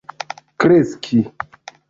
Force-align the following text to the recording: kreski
kreski 0.59 1.21